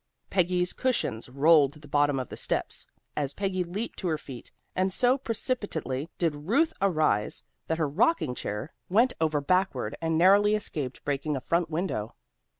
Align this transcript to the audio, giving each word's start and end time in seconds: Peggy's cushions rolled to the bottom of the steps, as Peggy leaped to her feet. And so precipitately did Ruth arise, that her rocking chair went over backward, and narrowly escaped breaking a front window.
Peggy's 0.31 0.73
cushions 0.73 1.29
rolled 1.29 1.73
to 1.73 1.79
the 1.79 1.87
bottom 1.87 2.19
of 2.19 2.27
the 2.29 2.35
steps, 2.35 2.87
as 3.15 3.35
Peggy 3.35 3.63
leaped 3.63 3.99
to 3.99 4.07
her 4.07 4.17
feet. 4.17 4.49
And 4.75 4.91
so 4.91 5.15
precipitately 5.15 6.09
did 6.17 6.47
Ruth 6.49 6.73
arise, 6.81 7.43
that 7.67 7.77
her 7.77 7.87
rocking 7.87 8.33
chair 8.33 8.73
went 8.89 9.13
over 9.21 9.39
backward, 9.41 9.95
and 10.01 10.17
narrowly 10.17 10.55
escaped 10.55 11.05
breaking 11.05 11.35
a 11.35 11.39
front 11.39 11.69
window. 11.69 12.15